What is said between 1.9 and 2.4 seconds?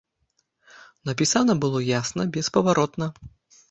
ясна,